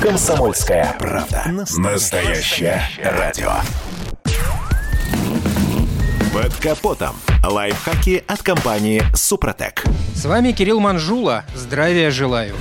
[0.00, 1.42] Комсомольская правда.
[1.76, 3.50] Настоящее радио.
[6.32, 7.16] Под капотом.
[7.42, 9.82] Лайфхаки от компании «Супротек».
[10.14, 11.44] С вами Кирилл Манжула.
[11.52, 12.54] Здравия желаю.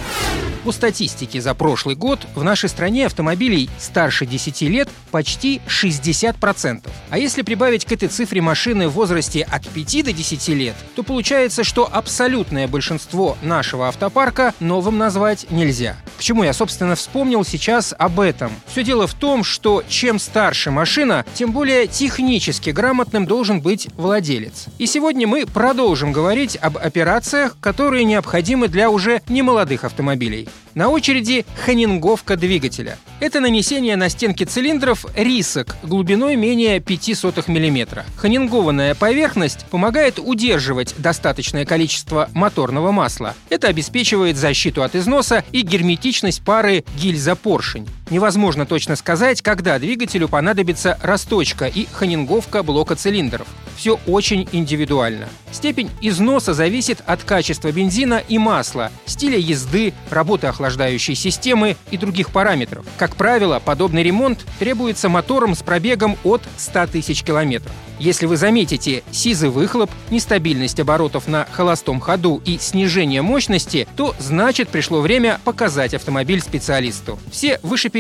[0.64, 6.90] По статистике за прошлый год в нашей стране автомобилей старше 10 лет почти 60%.
[7.12, 11.04] А если прибавить к этой цифре машины в возрасте от 5 до 10 лет, то
[11.04, 15.96] получается, что абсолютное большинство нашего автопарка новым назвать нельзя.
[16.18, 18.52] Почему я, собственно, вспомнил сейчас об этом?
[18.66, 24.66] Все дело в том, что чем старше машина, тем более технически грамотным должен быть владелец.
[24.80, 30.50] И сегодня мы продолжим говорить об операциях, которые необходимы для уже немолодых автомобилей.
[30.74, 32.98] На очереди ханинговка двигателя.
[33.20, 38.06] Это нанесение на стенки цилиндров рисок глубиной менее 0,05 мм.
[38.16, 43.34] Ханингованная поверхность помогает удерживать достаточное количество моторного масла.
[43.50, 47.88] Это обеспечивает защиту от износа и герметичность пары гильза-поршень.
[48.10, 53.48] Невозможно точно сказать, когда двигателю понадобится расточка и ханинговка блока цилиндров.
[53.76, 55.28] Все очень индивидуально.
[55.52, 62.32] Степень износа зависит от качества бензина и масла, стиля езды, работы охлаждающей системы и других
[62.32, 62.86] параметров.
[62.98, 67.74] Как правило, подобный ремонт требуется мотором с пробегом от 100 тысяч километров.
[68.00, 74.70] Если вы заметите сизый выхлоп, нестабильность оборотов на холостом ходу и снижение мощности, то значит
[74.70, 77.18] пришло время показать автомобиль специалисту.
[77.32, 77.97] Все вышеперечисленные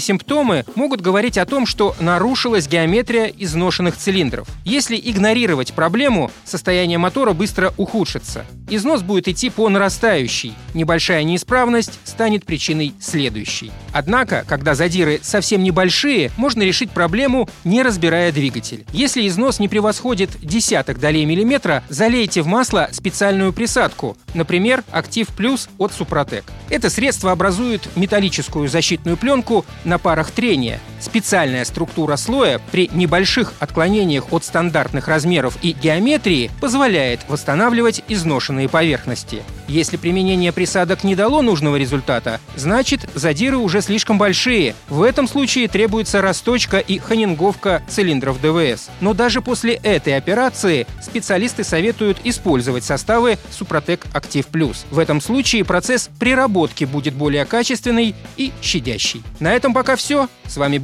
[0.00, 4.48] симптомы могут говорить о том, что нарушилась геометрия изношенных цилиндров.
[4.64, 8.44] Если игнорировать проблему, состояние мотора быстро ухудшится.
[8.70, 10.54] Износ будет идти по нарастающей.
[10.74, 13.72] Небольшая неисправность станет причиной следующей.
[13.92, 18.84] Однако, когда задиры совсем небольшие, можно решить проблему, не разбирая двигатель.
[18.92, 25.68] Если износ не превосходит десяток долей миллиметра, залейте в масло специальную присадку, например, Актив Плюс
[25.78, 26.44] от Супротек.
[26.68, 30.80] Это средство образует металлическую защитную пленку на парах трения.
[31.00, 39.42] Специальная структура слоя при небольших отклонениях от стандартных размеров и геометрии позволяет восстанавливать изношенные поверхности.
[39.68, 44.74] Если применение присадок не дало нужного результата, значит задиры уже слишком большие.
[44.88, 48.88] В этом случае требуется расточка и ханинговка цилиндров ДВС.
[49.00, 54.86] Но даже после этой операции специалисты советуют использовать составы Супротек Актив Плюс.
[54.90, 59.22] В этом случае процесс приработки будет более качественный и щадящий.
[59.38, 60.28] На этом пока все.
[60.46, 60.78] С вами